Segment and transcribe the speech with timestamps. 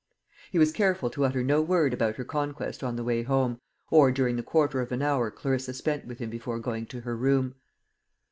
[0.51, 3.61] He was careful to utter no word about her conquest on the way home,
[3.91, 7.15] or during the quarter of an hour Clarissa spent with him before going to her
[7.15, 7.53] room.